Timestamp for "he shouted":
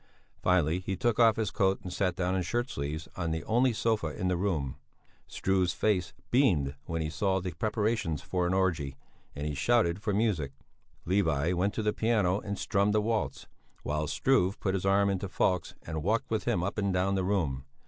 9.45-10.01